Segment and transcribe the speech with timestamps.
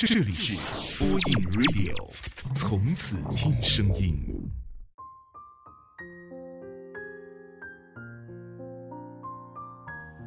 [0.00, 1.18] 这里是播音
[1.50, 1.92] Radio，
[2.54, 4.14] 从此听声音。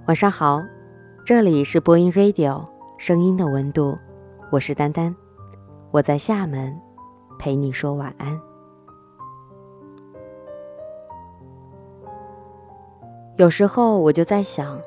[0.07, 0.61] 晚上好，
[1.25, 3.97] 这里是播音 Radio，声音的温度，
[4.51, 5.15] 我是丹丹，
[5.91, 6.77] 我在厦门
[7.39, 8.37] 陪你说晚安。
[13.37, 14.77] 有时候我就在想，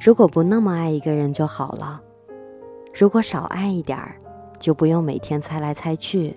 [0.00, 2.00] 如果不那么爱一个人就好了。
[2.94, 4.16] 如果少爱一点儿，
[4.58, 6.36] 就不用每天猜来猜去，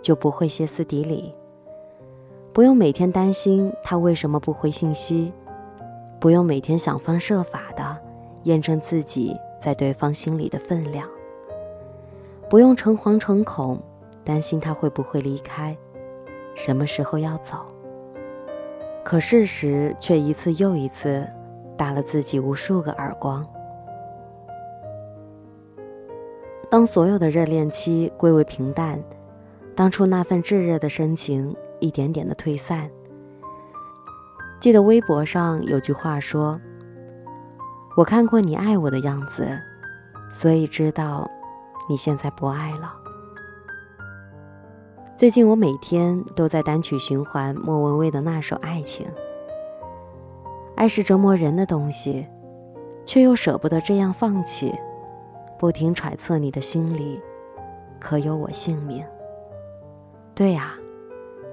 [0.00, 1.34] 就不会歇斯底里，
[2.52, 5.32] 不用每天担心他为什么不回信息，
[6.20, 7.96] 不用每天想方设法的
[8.44, 11.08] 验证自己在对方心里的分量，
[12.48, 13.82] 不用诚惶诚恐
[14.24, 15.76] 担心他会不会离开，
[16.54, 17.66] 什么时候要走。
[19.02, 21.26] 可事实却一次又一次
[21.76, 23.44] 打了自己无数个耳光。
[26.70, 28.96] 当所有的热恋期归为平淡，
[29.74, 32.88] 当初那份炙热的深情一点点的退散。
[34.60, 36.60] 记得微博上有句话说
[37.96, 39.48] ：“我看过你爱我的样子，
[40.30, 41.28] 所以知道
[41.88, 42.94] 你现在不爱了。”
[45.18, 49.06] 最近我每天都在单曲循环莫文蔚的那首《爱情》。
[50.76, 52.28] 爱是折磨人的东西，
[53.04, 54.72] 却又舍不得这样放弃。
[55.60, 57.20] 不停揣测你的心里，
[58.00, 59.04] 可有我姓名？
[60.34, 60.72] 对呀，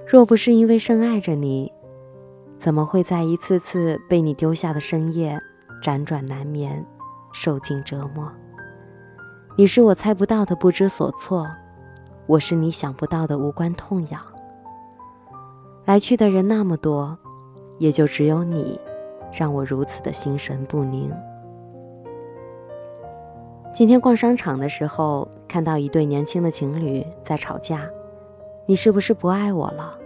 [0.06, 1.70] 若不是因为深爱着你，
[2.58, 5.38] 怎么会在一次次被你丢下的深夜
[5.82, 6.82] 辗转难眠，
[7.34, 8.32] 受尽折磨？
[9.58, 11.46] 你是我猜不到的不知所措，
[12.26, 14.22] 我是你想不到的无关痛痒。
[15.84, 17.18] 来去的人那么多，
[17.76, 18.80] 也就只有你，
[19.34, 21.12] 让我如此的心神不宁。
[23.78, 27.88] 今天逛商场的时候，看到一对年轻的情侣在吵架。
[28.66, 29.96] 你是不是不爱我了？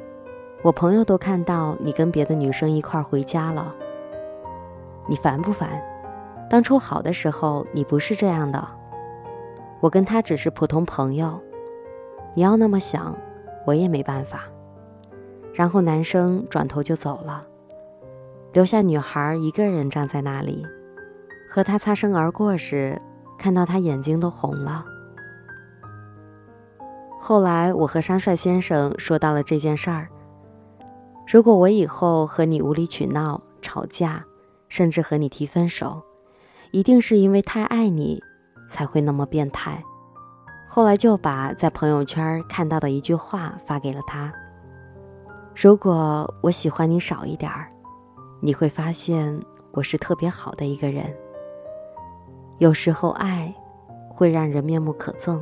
[0.60, 3.74] 我朋友都看到你跟别的女生一块回家了。
[5.08, 5.82] 你烦不烦？
[6.50, 8.62] 当初好的时候你不是这样的。
[9.80, 11.40] 我跟他只是普通朋友，
[12.34, 13.16] 你要那么想，
[13.64, 14.42] 我也没办法。
[15.54, 17.40] 然后男生转头就走了，
[18.52, 20.62] 留下女孩一个人站在那里，
[21.48, 23.00] 和他擦身而过时。
[23.42, 24.84] 看到他眼睛都红了。
[27.18, 30.06] 后来我和山帅先生说到了这件事儿。
[31.26, 34.24] 如果我以后和你无理取闹、吵架，
[34.68, 36.00] 甚至和你提分手，
[36.70, 38.22] 一定是因为太爱你，
[38.68, 39.82] 才会那么变态。
[40.68, 44.32] 后来就把在朋友圈看到的一句话发给了他：
[45.52, 47.68] 如果我喜欢你少一点儿，
[48.40, 49.36] 你会发现
[49.72, 51.12] 我是特别好的一个人。
[52.62, 53.52] 有时候爱
[54.08, 55.40] 会让人面目可憎，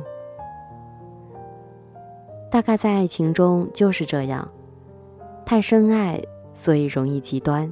[2.49, 4.49] 大概在爱情中就是这样，
[5.45, 6.19] 太深爱，
[6.51, 7.71] 所以容易极端。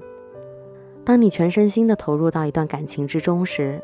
[1.04, 3.82] 当你全身心的投入到一段感情之中时，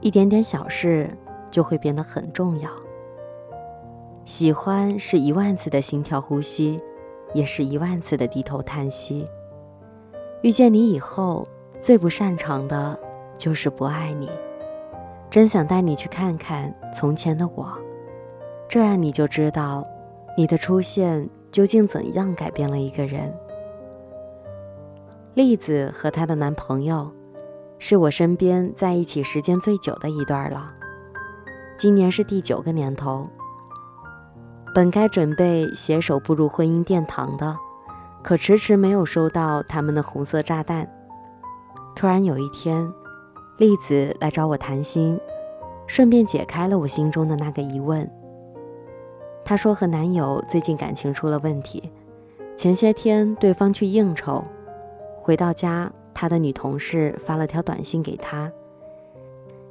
[0.00, 1.10] 一点点小事
[1.50, 2.70] 就会变得很重要。
[4.24, 6.80] 喜欢是一万次的心跳呼吸，
[7.34, 9.28] 也是一万次的低头叹息。
[10.40, 11.46] 遇见你以后，
[11.78, 12.98] 最不擅长的
[13.36, 14.30] 就是不爱你。
[15.34, 17.66] 真想带你去看看从前的我，
[18.68, 19.84] 这样你就知道，
[20.36, 23.34] 你的出现究竟怎样改变了一个人。
[25.34, 27.10] 栗子和她的男朋友，
[27.80, 30.72] 是我身边在一起时间最久的一对了，
[31.76, 33.28] 今年是第九个年头。
[34.72, 37.56] 本该准备携手步入婚姻殿堂的，
[38.22, 40.88] 可迟迟没有收到他们的红色炸弹。
[41.96, 42.88] 突然有一天。
[43.56, 45.18] 栗子来找我谈心，
[45.86, 48.10] 顺便解开了我心中的那个疑问。
[49.44, 51.92] 她说和男友最近感情出了问题，
[52.56, 54.42] 前些天对方去应酬，
[55.22, 58.50] 回到家，她的女同事发了条短信给她：“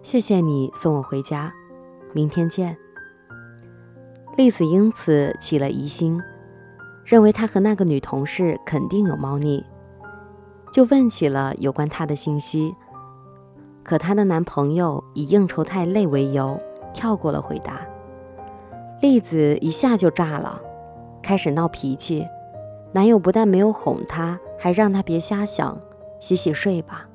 [0.01, 1.53] 谢谢你送我回家，
[2.13, 2.77] 明天见。”
[4.37, 6.22] 栗子因此起了疑心，
[7.03, 9.61] 认为他和那个女同事肯定有猫腻，
[10.72, 12.73] 就问起了有关他的信息。
[13.84, 16.58] 可她的男朋友以应酬太累为由，
[16.94, 17.82] 跳过了回答。
[19.02, 20.62] 栗子一下就炸了，
[21.22, 22.26] 开始闹脾气。
[22.94, 25.78] 男友不但没有哄她，还让她别瞎想，
[26.20, 27.08] 洗洗睡吧。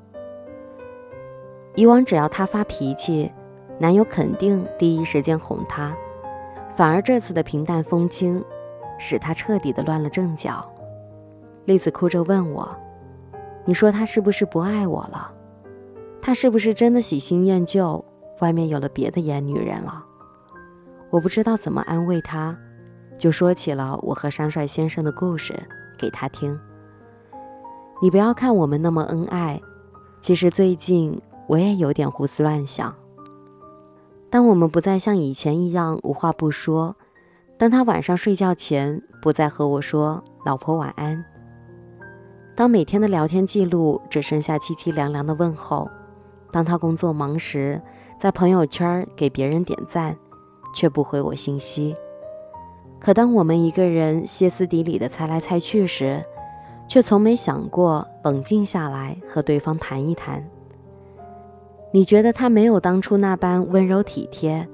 [1.75, 3.31] 以往只要她发脾气，
[3.77, 5.95] 男友肯定第一时间哄她，
[6.75, 8.43] 反而这次的平淡风轻，
[8.97, 10.63] 使她彻底的乱了阵脚。
[11.65, 12.75] 栗子哭着问我
[13.63, 15.31] ：“你说他是不是不爱我了？”
[16.29, 18.05] 他是不是真的喜新厌旧，
[18.39, 20.05] 外面有了别的野女人了？
[21.09, 22.55] 我不知道怎么安慰他，
[23.17, 25.59] 就说起了我和山帅先生的故事
[25.97, 26.55] 给他听。
[27.99, 29.59] 你不要看我们那么恩爱，
[30.21, 32.93] 其实最近我也有点胡思乱想。
[34.29, 36.95] 当我们不再像以前一样无话不说，
[37.57, 41.25] 当他晚上睡觉前不再和我说“老婆晚安”，
[42.53, 45.89] 当每天的聊天记录只剩下凄凄凉凉的问候，
[46.51, 47.81] 当他工作忙时
[48.19, 50.15] 在朋友圈给别人点赞，
[50.73, 51.95] 却不回我信息，
[52.99, 56.21] 可当我们一个人歇斯底里的猜来猜去时，
[56.87, 60.43] 却从没想过冷静下来和对方谈一谈。
[61.91, 64.67] 你觉得他没有当初那般温柔体贴，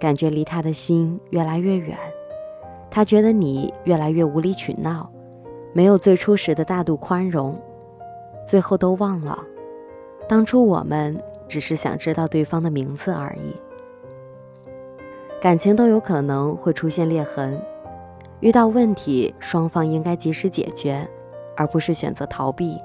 [0.00, 1.96] 感觉离他的心越来越远。
[2.90, 5.10] 他觉得你越来越无理取闹，
[5.72, 7.60] 没有最初时的大度宽容。
[8.46, 9.38] 最后都忘了，
[10.28, 13.54] 当初我们只是想知道对方的名字而已。
[15.40, 17.60] 感情都有可能会出现裂痕，
[18.40, 21.06] 遇到问题，双方应该及时解决，
[21.56, 22.76] 而不是选择逃避。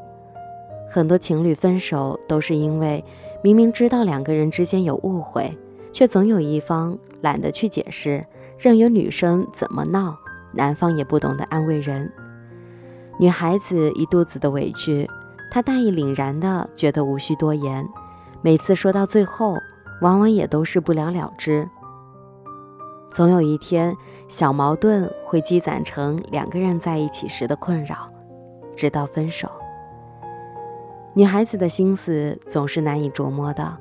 [0.90, 3.04] 很多情侣分手都是因为。
[3.44, 5.50] 明明知道两个人之间有误会，
[5.92, 8.24] 却总有一方懒得去解释，
[8.56, 10.16] 任由女生怎么闹，
[10.54, 12.08] 男方也不懂得安慰人。
[13.18, 15.10] 女孩子一肚子的委屈，
[15.52, 17.86] 他大义凛然的觉得无需多言，
[18.42, 19.58] 每次说到最后，
[20.02, 21.68] 往往也都是不了了之。
[23.12, 23.94] 总有一天，
[24.30, 28.08] 小矛盾会积攒成两个人在一起时的困扰，
[28.78, 29.52] 直到分手。
[31.14, 33.78] 女孩子的心思总是难以琢磨的，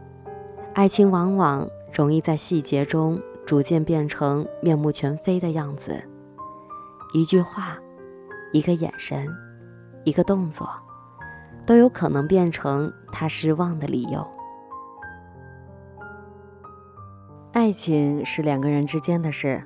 [0.75, 1.64] 爱情往往
[1.94, 6.02] 容易在细节中逐渐变成面目全非的样子。
[7.12, 7.78] 一句话，
[8.50, 9.28] 一个眼神，
[10.02, 10.69] 一个动作，
[11.66, 14.26] 都有可能变成他失望的理由。
[17.52, 19.62] 爱情是两个人之间的事，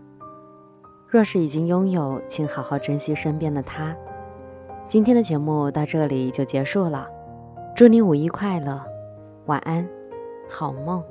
[1.07, 3.95] 若是已经拥有，请好好珍惜身边的他。
[4.89, 7.09] 今天的节目到这里就结束了。
[7.77, 8.81] 祝你五一快乐，
[9.47, 9.87] 晚安，
[10.49, 11.03] 好梦。